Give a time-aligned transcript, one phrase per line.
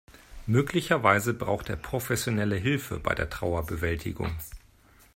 [0.47, 4.35] Möglicherweise braucht er professionelle Hilfe bei der Trauerbewältigung.